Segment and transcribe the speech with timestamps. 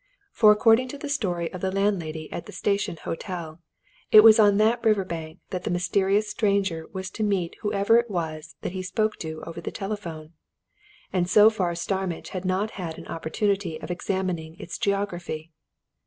[0.31, 3.61] For according to the story of the landlady of the Station Hotel,
[4.11, 8.09] it was on that river bank that the mysterious stranger was to meet whoever it
[8.09, 10.33] was that he spoke to over the telephone,
[11.13, 15.51] and so far Starmidge had not had an opportunity of examining its geography.